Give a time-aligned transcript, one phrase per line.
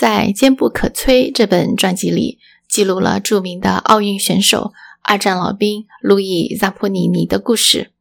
[0.00, 7.92] 在《坚不可摧》这本传记里，记录了著名的奥运选手、二战老兵路易·扎普尼尼的故事。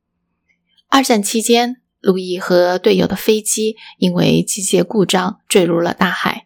[0.88, 6.46] 二战期间，路易和队友的飞机因为机械故障坠入了大海，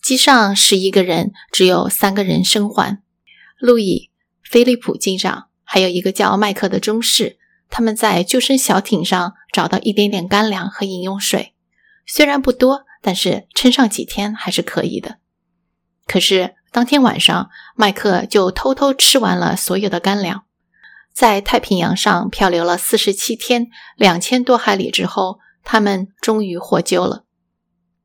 [0.00, 3.02] 机上十一个人，只有三个人生还。
[3.58, 4.10] 路易、
[4.48, 7.38] 菲利普机长还有一个叫麦克的中士，
[7.68, 11.54] 他们在救生小艇上找到一点点干粮和饮用水，
[12.06, 12.84] 虽然不多。
[13.02, 15.18] 但是撑上几天还是可以的。
[16.06, 20.46] 可是当天晚上，麦克就偷偷吃完了所有的干粮。
[21.12, 27.26] 在太平洋上漂流了四十七天，两千多海里之后，他们终于获救了。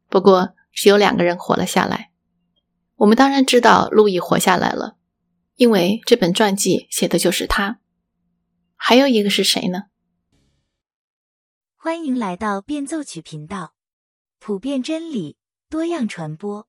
[0.10, 2.12] 不过，只有两个人活了下来。
[2.98, 4.98] 我们当然知道路易活下来了，
[5.56, 7.80] 因为这本传记写的就是他。
[8.76, 9.84] 还有一个是谁呢？
[11.78, 13.77] 欢迎来到变奏曲频道。
[14.40, 15.36] 普遍真理，
[15.70, 16.68] 多样传播。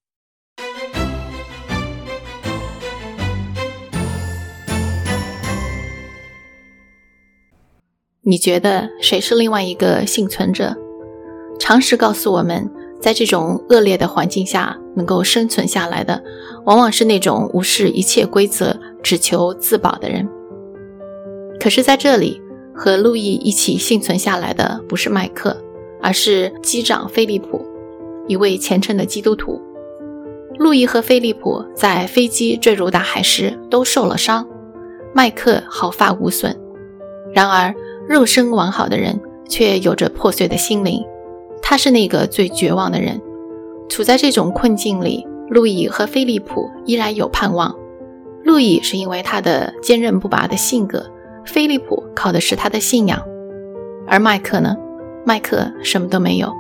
[8.23, 10.77] 你觉得谁是另外一个幸存者？
[11.61, 12.69] 常识告诉我们，
[13.01, 16.23] 在这种恶劣的环境下，能够生存下来的，
[16.65, 20.29] 往往是那种无视一切规则、只求自保的人。
[21.61, 22.43] 可是，在这里，
[22.75, 25.57] 和路易一起幸存下来的，不是麦克。
[26.01, 27.65] 而是机长菲利普，
[28.27, 29.61] 一位虔诚的基督徒。
[30.59, 34.47] 路易和菲利普在飞机坠入大海时都受了伤，
[35.15, 36.59] 麦克毫发无损。
[37.33, 37.75] 然而，
[38.09, 41.05] 肉身完好的人却有着破碎的心灵，
[41.63, 43.21] 他是那个最绝望的人。
[43.89, 47.75] 处在这种困境里，路易和菲利普依然有盼望。
[48.45, 51.07] 路易是因为他的坚韧不拔的性格，
[51.45, 53.23] 菲利普靠的是他的信仰，
[54.07, 54.77] 而麦克呢？
[55.29, 56.51] 麦克什么都没有，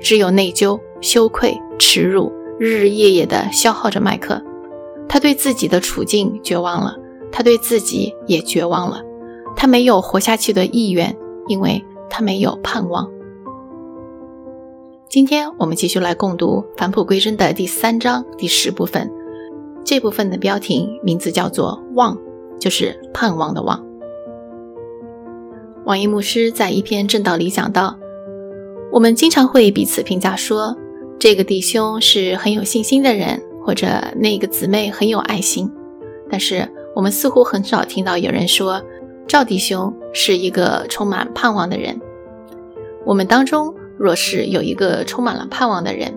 [0.00, 4.42] 只有内疚、羞愧、耻辱，日日夜夜地消耗着麦克。
[5.06, 6.96] 他对自己的处境绝望了，
[7.30, 9.02] 他对自己也绝望了。
[9.54, 11.14] 他没有活下去的意愿，
[11.48, 13.10] 因为他没有盼望。
[15.06, 19.12] 今天我们继续来共读《返璞归真》的第三章第十部分，
[19.84, 22.16] 这部分的标题名字叫做“望”，
[22.58, 23.84] 就是盼望的望。
[25.84, 27.98] 网易牧师在一篇正道里讲到。
[28.94, 30.76] 我们经常会彼此评价说，
[31.18, 35.68] 这个弟兄是很有信心的人，或者那个姊妹很有爱心。
[36.30, 38.80] 但是我们似乎很少听到有人说
[39.26, 42.00] 赵弟兄是一个充满盼望的人。
[43.04, 46.16] 我们当中若是有一个充满了盼望的人，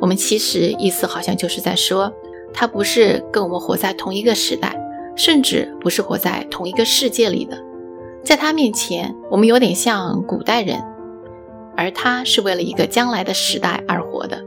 [0.00, 2.10] 我们其实意思好像就是在说，
[2.50, 4.74] 他不是跟我们活在同一个时代，
[5.16, 7.62] 甚至不是活在同一个世界里的。
[8.24, 10.82] 在他面前，我们有点像古代人。
[11.76, 14.42] 而他是为了一个将来的时代而活的。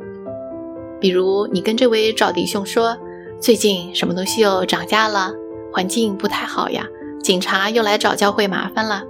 [0.99, 2.97] 比如，你跟这位赵弟兄说
[3.39, 5.31] ：“最近什么东西又涨价了，
[5.71, 6.85] 环境不太好呀，
[7.21, 9.03] 警察又来找教会麻烦了，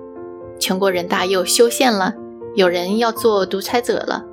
[0.59, 2.13] 全国人大又修宪了，
[2.55, 4.23] 有人要做独裁者了。”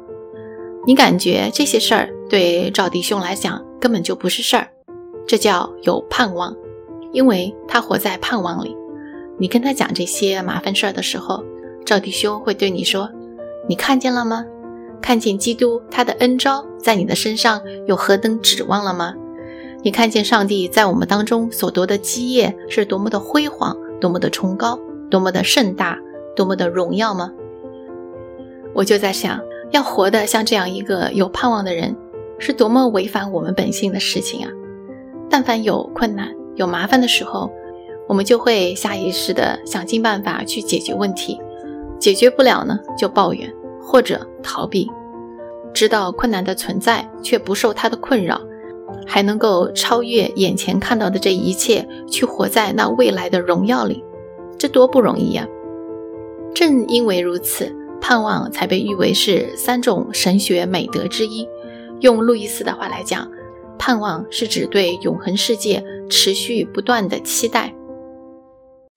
[0.86, 4.68] 你感觉这些事儿对赵弟兄来讲根本就不是事儿，
[5.26, 6.54] 这叫有盼望，
[7.12, 8.76] 因为他活在盼望里。
[9.38, 11.42] 你跟他讲这些麻烦事儿的时候，
[11.84, 13.10] 赵弟兄会对你说。
[13.68, 14.44] 你看见了吗？
[15.02, 19.14] 看见基督他的恩招在你的身上有何等指望了吗？
[19.82, 24.78] 你看见上帝在我们当中所夺的基业是多么的辉煌，多么的崇高，
[25.08, 25.96] 多么的盛大，
[26.34, 27.30] 多么的荣耀吗？
[28.74, 29.40] 我就在想，
[29.70, 31.94] 要活得像这样一个有盼望的人，
[32.38, 34.50] 是多么违反我们本性的事情啊！
[35.30, 37.50] 但凡有困难、有麻烦的时候，
[38.08, 41.40] 我们就会下意识的想尽办法去解决问题。
[41.98, 43.50] 解决不了呢，就抱怨
[43.86, 44.88] 或者逃避；
[45.72, 48.40] 知道困难的存在，却不受它的困扰，
[49.06, 54.02] 还能够超越眼前看到的这一切，去活在那未来的荣耀里，
[54.58, 55.46] 这多不容易呀！
[56.52, 61.48] 正因为如此，盼望才被誉为是三种神学美德之一。
[62.00, 63.30] 用路易斯的话来讲，
[63.78, 67.72] 盼望是指对永恒世界持续不断的期待。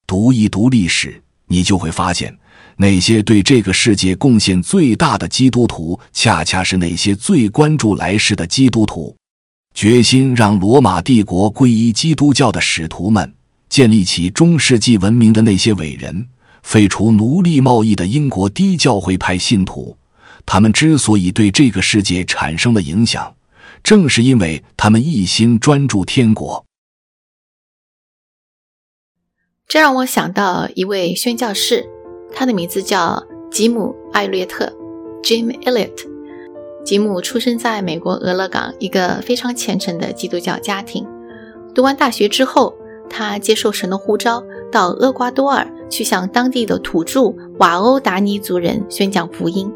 [0.08, 2.38] 读一读历史，你就会发现。
[2.82, 9.14] 那些对这个世界贡献最大的基督徒，恰恰是那些最关注来世的基督徒。
[9.74, 13.34] 决心让罗马帝国皈依基督教的使徒们，
[13.68, 16.30] 建立起中世纪文明的那些伟人，
[16.64, 19.98] 废除奴隶贸易的英国低教会派信徒，
[20.46, 23.36] 他们之所以对这个世界产生了影响，
[23.84, 26.66] 正是因为他们一心专注天国。
[29.68, 31.99] 这让我想到一位宣教士。
[32.32, 34.72] 他的名字叫吉姆·艾略特
[35.24, 36.08] （Jim Elliot）。
[36.86, 41.06] 吉姆出生在美国俄勒冈一个非常虔诚的基督教家庭。
[41.76, 42.74] 读完大学之后，
[43.10, 49.72] 他接受神的呼召，到厄瓜多尔去向当地的土著瓦欧达尼族人宣讲福音。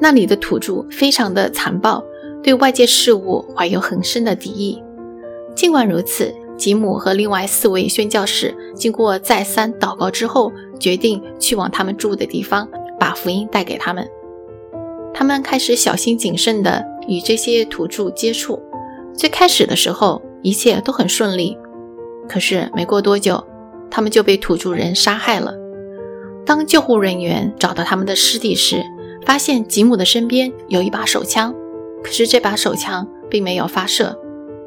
[0.00, 2.02] 那里的土著非常的残暴，
[2.42, 4.82] 对外界事物怀有很深的敌意。
[5.54, 10.50] 尽管如此，吉姆和另外四位宣教士经过再三祷告之后，
[10.82, 12.68] 决定去往他们住的地方，
[12.98, 14.04] 把福音带给他们。
[15.14, 18.60] 他们开始小心谨慎地与这些土著接触。
[19.14, 21.56] 最开始的时候，一切都很顺利。
[22.28, 23.44] 可是没过多久，
[23.88, 25.54] 他们就被土著人杀害了。
[26.44, 28.82] 当救护人员找到他们的尸体时，
[29.24, 31.54] 发现吉姆的身边有一把手枪，
[32.02, 34.18] 可是这把手枪并没有发射。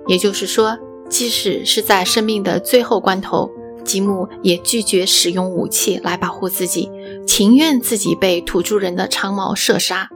[0.08, 0.78] 也就是说，
[1.10, 3.50] 即使是在生命的最后关头，
[3.86, 6.92] 吉姆也拒绝使用武器来保护自己，
[7.26, 10.10] 情愿自己被土著人的长矛射杀。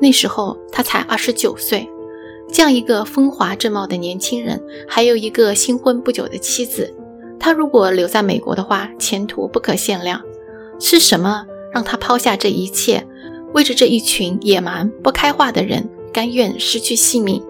[0.00, 1.88] 那时候他才二十九岁，
[2.50, 6.92] 这样一个风华正茂的年轻人，还有一个新婚不久的妻子。
[7.38, 10.20] 他如果留在美国的话，前途不可限量。
[10.80, 13.06] 是什么让他抛下这一切，
[13.52, 17.42] 为着这一群野蛮不开化的人，甘愿失去性命？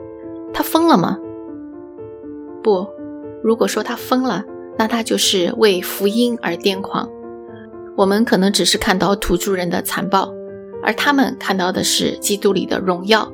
[0.52, 1.18] 他疯了吗？
[2.62, 2.86] 不，
[3.42, 4.44] 如果说他疯了，
[4.78, 7.08] 那他就是为福音而癫狂。
[7.96, 10.32] 我们可能只是看到土著人的残暴。
[10.84, 13.32] 而他们看到的是基督里的荣耀，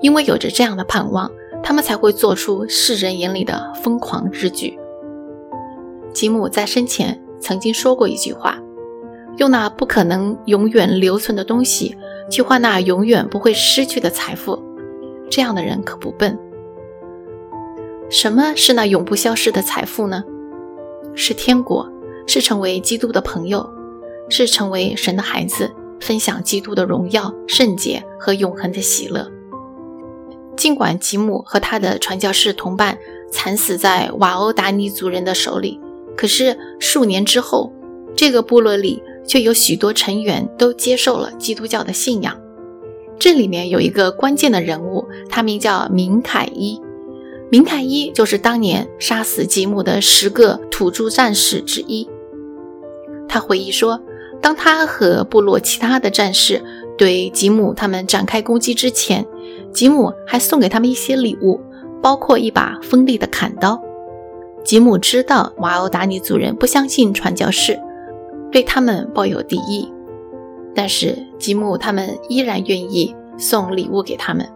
[0.00, 1.28] 因为有着这样的盼望，
[1.60, 4.78] 他们才会做出世人眼里的疯狂之举。
[6.12, 8.56] 吉姆在生前曾经说过一句话
[9.38, 11.96] ：“用那不可能永远留存的东西
[12.30, 14.62] 去换那永远不会失去的财富，
[15.28, 16.38] 这样的人可不笨。”
[18.08, 20.22] 什么是那永不消失的财富呢？
[21.16, 21.90] 是天国，
[22.28, 23.68] 是成为基督的朋友，
[24.28, 25.72] 是成为神的孩子。
[25.98, 29.26] 分享基督的荣耀、圣洁和永恒的喜乐。
[30.54, 32.98] 尽管吉姆和他的传教士同伴
[33.32, 35.80] 惨死在瓦欧达尼族人的手里，
[36.14, 37.72] 可是数年之后，
[38.14, 42.38] 这个部落里却有许多成员都接受了基督教的信仰。
[43.18, 46.78] 这里面有一个关键的人物，他名叫明凯伊。
[47.50, 52.08] 明太医就是当年杀死吉姆的十个土著战士之一。
[53.28, 54.00] 他回忆说。
[54.38, 56.62] 当他和部落其他的战士
[56.98, 59.26] 对吉姆他们展开攻击之前，
[59.72, 61.58] 吉姆还送给他们一些礼物，
[62.02, 63.82] 包括一把锋利的砍刀。
[64.62, 67.80] 吉姆知道瓦欧达尼族人不相信传教士，
[68.52, 69.90] 对他们抱有敌意，
[70.74, 74.46] 但是吉姆他们依然愿意送礼物给他们。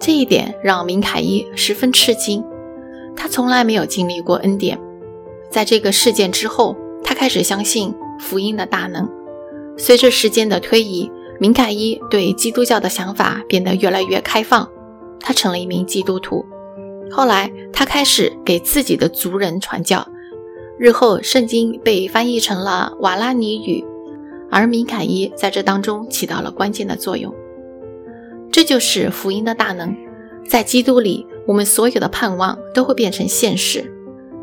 [0.00, 2.42] 这一点让明凯伊十分吃惊，
[3.14, 4.78] 他从来没有经历过恩典。
[5.50, 7.94] 在这个事件之后，他开始相信。
[8.20, 9.08] 福音的大能。
[9.78, 11.10] 随着时间的推移，
[11.40, 14.68] 明凯伊对基督教的想法变得越来越开放，
[15.18, 16.44] 他成了一名基督徒。
[17.10, 20.06] 后来，他开始给自己的族人传教。
[20.78, 23.82] 日后，圣经被翻译成了瓦拉尼语，
[24.50, 27.34] 而明凯伊在这当中起到了关键的作用。
[28.52, 29.96] 这就是福音的大能。
[30.48, 33.92] 在基督里，我们所有的盼望都会变成现实。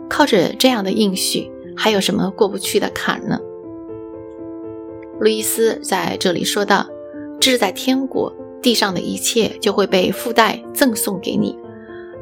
[0.09, 3.39] 靠着这样的应许，还有什么过不去的坎呢？
[5.19, 6.87] 路易斯在这里说道
[7.41, 11.57] ：“志在天国，地上的一切就会被附带赠送给你；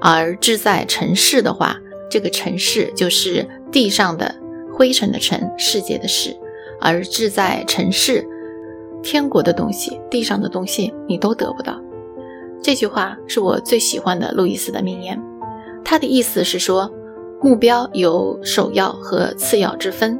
[0.02, 1.78] 而志在尘世的话，
[2.10, 4.34] 这个尘世就是地上的
[4.74, 6.32] 灰尘的尘，世界的世；
[6.82, 8.28] 而志在尘世，
[9.06, 11.80] 天国的东西，地上的东西你都得不到。”
[12.60, 15.22] 这句话是我最喜欢的路易斯的名言。
[15.84, 16.92] 他的意思是说，
[17.40, 20.20] 目标有首要和次要之分。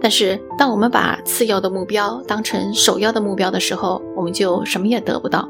[0.00, 5.48] 但是，当我们把次要的目标当成首要的目标的时候，我们就什么也得不到。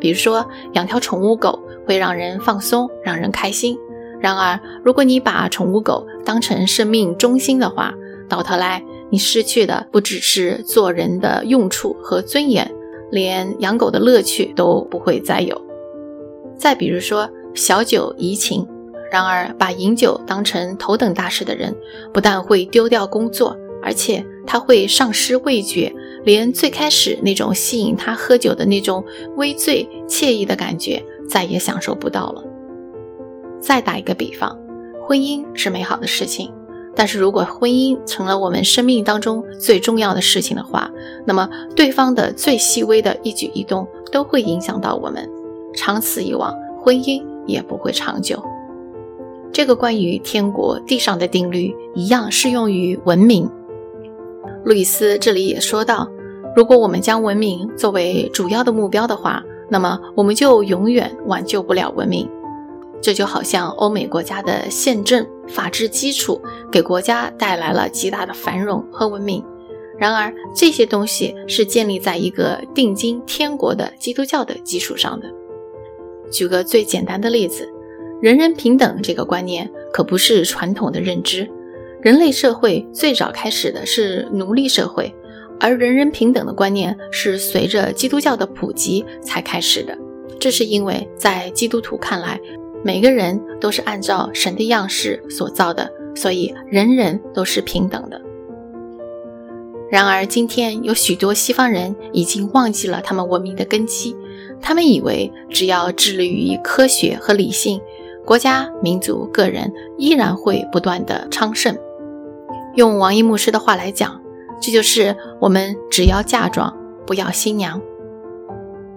[0.00, 3.78] 比如说，养条宠物狗会让人放松，让人开心。
[4.20, 7.94] 然而，如果你把宠物狗当成生命中心的话，
[8.28, 8.82] 到头来
[9.12, 12.68] 你失去的不只是做人的用处和尊严，
[13.10, 15.60] 连养狗的乐趣都不会再有。
[16.56, 18.66] 再比如说，小酒怡情。
[19.10, 21.76] 然而，把饮酒当成头等大事的人，
[22.14, 23.54] 不但会丢掉工作。
[23.82, 25.92] 而且他会丧失味觉，
[26.24, 29.04] 连最开始那种吸引他喝酒的那种
[29.36, 32.42] 微醉惬意的感觉再也享受不到了。
[33.60, 34.56] 再打一个比方，
[35.04, 36.50] 婚姻是美好的事情，
[36.94, 40.90] 但是如果婚姻成了我们生命当中最重要的事情的话，
[41.24, 45.28] 那么对方的最细微的一举一动都会影响到我们，
[45.74, 48.42] 长此以往，婚姻也不会长久。
[49.52, 53.50] 这个关于天国地上的定律一样适用于文明。
[54.64, 56.08] 路易斯这里也说到，
[56.54, 62.28] 如果我们将文明作为主要的目标的话，那么我们就永远挽救不了文明。
[63.00, 66.40] 这就好像欧美国家的宪政、法治基础
[66.70, 69.44] 给国家带来了极大的繁荣和文明，
[69.98, 75.26] 然而这些东西是建立在一个定经天国的基督教的基础上的。
[76.30, 77.70] 举个最简单的例子，
[78.22, 81.48] 人人平等这个观念可不是传统的认知。
[82.00, 85.14] 人类社会最早开始的是奴隶社会，
[85.60, 89.96] 而人人平等的观念是随着基督教的普及才开始的。
[90.40, 92.40] 这是因为在基督徒看来。
[92.84, 98.20] 每个人都是按照神的样式所造的，所以人人都是平等的。
[99.90, 104.16] 然而，今天有许多西方人已经忘记了他们文明的根基，
[104.60, 107.80] 他们以为只要致力于科学和理性，
[108.24, 111.76] 国家、民族、个人依然会不断的昌盛。
[112.74, 114.18] 用王一牧师的话来讲，
[114.62, 116.74] 这就是我们只要嫁妆，
[117.06, 117.78] 不要新娘。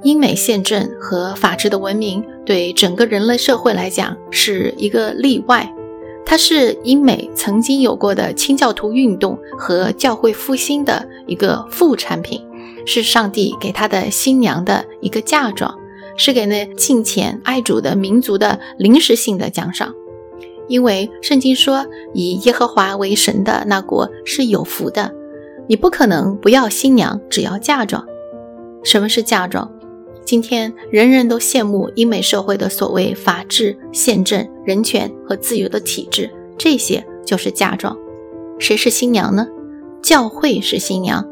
[0.06, 5.74] 英美宪政和法治的文明对整个人类社会来讲是一个例外，
[6.24, 12.40] 它是英美曾经有过的清教徒运动和教会复兴的一个副产品，
[12.86, 15.74] 是上帝给他的新娘的一个嫁妆，
[16.16, 19.92] 是给那敬虔爱主的民族的临时性的奖赏。
[20.68, 21.84] 因为圣经说，
[22.14, 25.12] 以耶和华为神的那国是有福的，
[25.68, 28.06] 你不可能不要新娘，只要嫁妆。
[28.84, 29.72] 什么是嫁妆？
[30.26, 36.28] 今天，人人都羡慕英美社会的所谓法治、宪政、人权和自由的体制，
[36.58, 37.96] 这些就是嫁妆。
[38.58, 39.48] 谁是新娘呢？
[40.02, 41.24] 教会是新娘。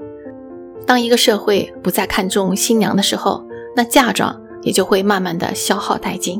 [0.85, 3.43] 当一个社会不再看重新娘的时候，
[3.75, 6.39] 那嫁妆也就会慢慢的消耗殆尽。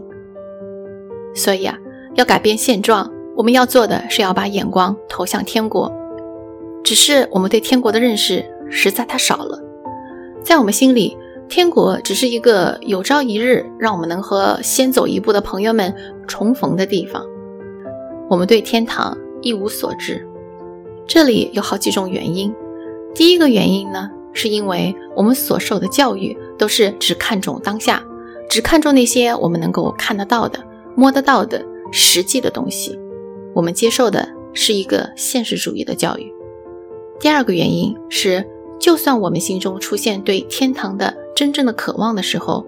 [1.34, 1.76] 所以啊，
[2.14, 5.92] 要改变现状，我们要做的是要把眼光投向天国。
[6.84, 9.60] 只是我们对天国的认识实在太少了，
[10.44, 11.18] 在我们心里。
[11.56, 15.94] 天国只是一个有朝一日让我们能和先走一步的朋友们
[16.28, 17.24] 重逢的地方。
[18.28, 20.28] 我们对天堂一无所知。
[21.06, 22.52] 这里有好几种原因。
[23.14, 28.04] 第一个原因呢，是因为我们所受的教育都是只看重当下，
[28.50, 30.58] 只看重那些我们能够看得到的、
[30.96, 33.00] 摸得到的实际的东西。
[33.54, 36.34] 我们接受的是一个现实主义的教育。
[37.20, 38.44] 第二个原因是，
[38.80, 42.66] 就算我们心中出现对天堂的，真正的渴望的时候，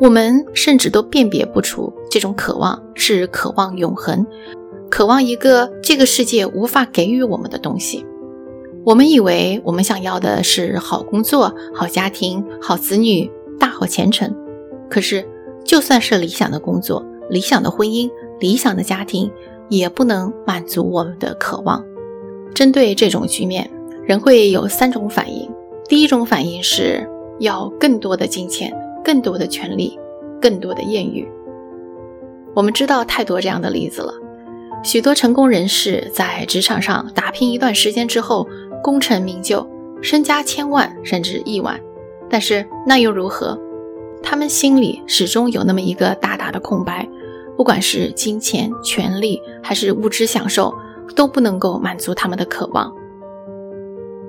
[0.00, 4.26] 我们甚至都辨别不出这种渴望是渴望永恒，
[4.90, 8.04] 渴望一个这个世界无法给予我们的东西。
[8.84, 14.34] 我们以为我们想要的是好工作、好家庭、好子女、大好前程。
[14.90, 15.26] 可是，
[15.64, 19.30] 就算是理想的工作、理想的婚姻、理想的家庭，
[19.68, 21.84] 也不能满足我们的渴望。
[22.54, 23.70] 针对这种局面，
[24.04, 25.50] 人会有三种反应。
[25.88, 27.08] 第一种反应是。
[27.38, 28.72] 要更多的金钱，
[29.04, 29.98] 更多的权利，
[30.40, 31.28] 更多的艳遇。
[32.54, 34.14] 我们知道太多这样的例子了。
[34.82, 38.46] 许多成功人士在职场上打拼一段时间之后，
[38.82, 39.66] 功成名就，
[40.02, 41.80] 身家千万甚至亿万。
[42.28, 43.58] 但是那又如何？
[44.22, 47.08] 他们心里始终有那么一个大大的空白，
[47.56, 50.74] 不管是金钱、权利还是物质享受，
[51.14, 52.94] 都不能够满足他们的渴望。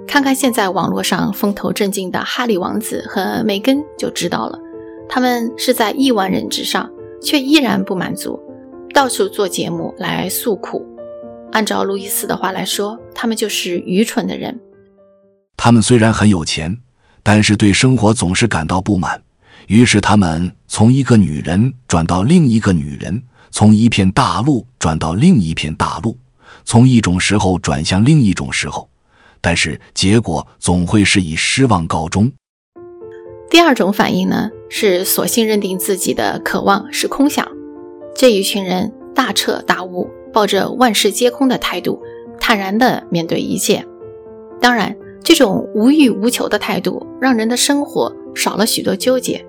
[0.07, 4.57] 看看现在网络上风头正劲的哈里王子和梅根就知道了，
[5.09, 6.89] 他们是在亿万人之上，
[7.21, 8.39] 却依然不满足，
[8.93, 10.85] 到处做节目来诉苦。
[11.51, 14.59] 按照路易斯的话来说，他们就是愚蠢的人。
[15.57, 16.77] 他们虽然很有钱，
[17.24, 19.21] 但是对生活总是感到不满，
[19.67, 26.17] 于是他们从一个女人转到另一个女人，从一片大陆转到另一片大陆，
[26.63, 28.88] 从一种时候转向另一种时候。
[29.42, 32.32] 但是结果总会是以失望告终。
[33.50, 37.48] 第二种反应呢，是索性认定自己的渴望是空想。
[38.15, 42.01] 这一群人大彻大悟，抱着万事皆空的态度，
[42.39, 43.86] 坦然地面对一切。
[44.60, 49.46] 当然，这种无欲无求的态度，让人的生活少了许多纠结。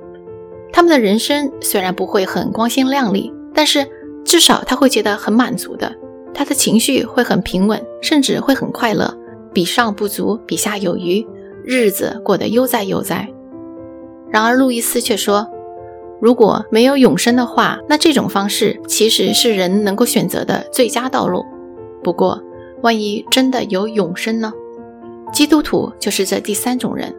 [0.73, 3.88] 他们的人生虽然不会很光鲜亮丽，但是
[4.25, 5.95] 至少他会觉得很满足的。
[6.35, 9.16] 他的情绪会很平稳，甚至会很快乐。
[9.53, 11.26] 比上不足，比下有余，
[11.65, 13.29] 日子过得悠哉悠哉。
[14.31, 15.49] 然而，路易斯却说
[16.21, 21.45] ：“如果没有永生的话，那这种方式其实是人能够选择的最佳道路。
[22.03, 22.43] 不过，
[22.83, 24.53] 万一真的有永生呢？
[25.33, 27.15] 基督徒就是这第三种人。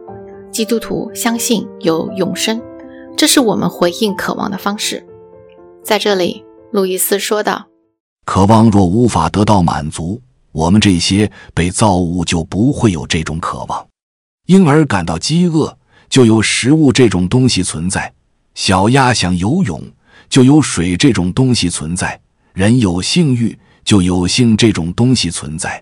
[0.52, 2.62] 基督徒相信有永生，
[3.16, 5.06] 这是我们回应渴望的方式。
[5.84, 7.68] 在这里，路易斯说道
[8.26, 10.22] ：‘渴望若无法得到满足。’”
[10.58, 13.88] 我们这些被造物就不会有这种渴望，
[14.48, 15.78] 因而感到饥饿，
[16.10, 18.12] 就有食物这种东西存在。
[18.56, 19.80] 小鸭想游泳，
[20.28, 22.20] 就有水这种东西存在；
[22.54, 25.80] 人有性欲，就有性这种东西存在。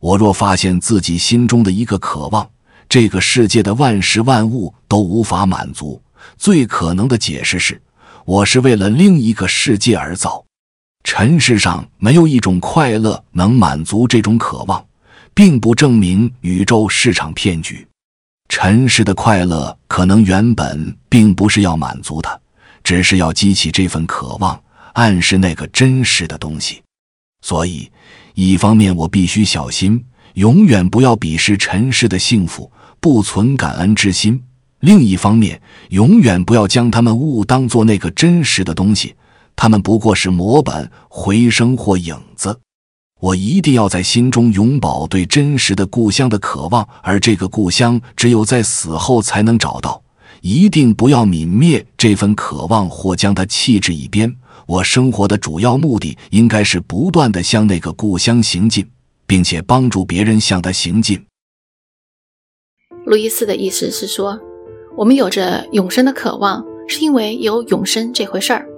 [0.00, 2.48] 我若发现自己心中的一个渴望，
[2.88, 6.00] 这个世界的万事万物都无法满足，
[6.38, 7.78] 最可能的解释是，
[8.24, 10.45] 我是为了另一个世界而造。
[11.06, 14.84] 尘世上没有一种快乐能满足这种渴望，
[15.32, 17.86] 并不证明宇宙是场骗局。
[18.48, 22.40] 尘世的快乐可能原本并不是要满足的，
[22.82, 24.60] 只是要激起这份渴望，
[24.94, 26.82] 暗示那个真实的东西。
[27.40, 27.88] 所以，
[28.34, 34.36] 一方面我必须小心，永远不要鄙视尘世的幸福，不存感恩之心；
[34.80, 39.14] 另一方面，永远不要将他们误当做那个真实的东西。
[39.56, 42.60] 他们不过是模板、回声或影子。
[43.18, 50.02] 我一定要在心中永葆对真实的故乡的渴望，而这个故乡只有在死后才能找到。
[50.42, 54.36] 一定不要泯灭这份渴望，或将它弃置一边。
[54.66, 58.86] 我生活的主要目的应该是不断的向那个故乡行进，
[59.26, 61.24] 并且帮助别人向它行进。
[63.06, 64.38] 路易斯的意思是说，
[64.96, 68.68] 我们有着永生的渴望，是因为有永生这回事儿。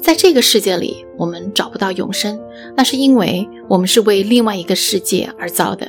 [0.00, 2.40] 在这个世界里，我们找不到永生，
[2.76, 5.86] 那是因为我们是为另外一个世界而造的。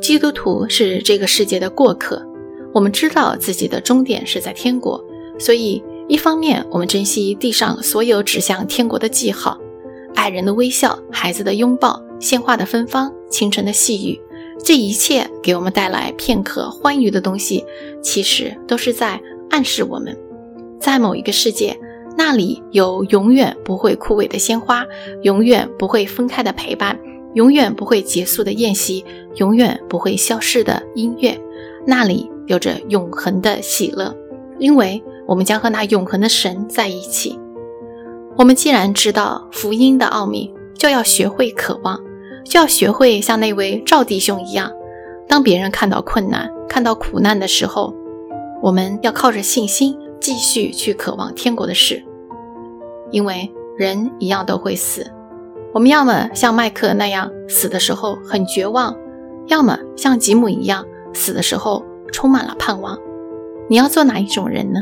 [0.00, 2.26] 基督徒是这个世界的过客，
[2.72, 5.02] 我们知道自己的终点是在天国，
[5.38, 9.58] 所以一方面我们珍惜地上所有指向天国的记号，
[10.14, 14.20] 爱人的微笑、孩子的拥抱、鲜花的芬芳、清晨的细雨，
[14.64, 17.64] 这一切给我们带来片刻欢愉的东西，
[18.02, 19.20] 其实都是在
[19.50, 20.16] 暗示我们，
[20.80, 21.78] 在某一个世界。
[22.16, 24.86] 那里有永远不会枯萎的鲜花，
[25.22, 26.98] 永远不会分开的陪伴，
[27.34, 29.04] 永远不会结束的宴席，
[29.36, 31.38] 永远不会消逝的音乐。
[31.86, 34.14] 那里有着永恒的喜乐，
[34.58, 37.38] 因为我们将和那永恒的神在一起。
[38.36, 42.00] 我们既然知道福音的奥秘，就要学会渴望，
[42.44, 44.72] 就要学会像那位赵弟兄一样，
[45.26, 47.94] 当别人看到困难、看到苦难的时候，
[48.62, 49.98] 我们要靠着信心。
[50.24, 52.02] 继续去渴望天国的事，
[53.10, 55.12] 因为人一样都会死。
[55.74, 58.96] 我们要么像麦克那样死的时候很绝望，
[59.48, 62.98] 要么像吉姆一样死的时候充满了盼望。
[63.68, 64.80] 你要做哪一种人呢？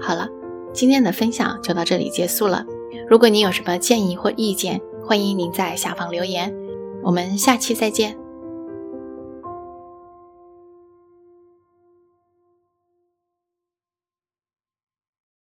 [0.00, 0.30] 好了，
[0.72, 2.64] 今天的分享就到这里结束了。
[3.06, 6.56] 如果您有什么建议或意见，欢迎您在下方留言。
[7.02, 8.16] 我们下期再见。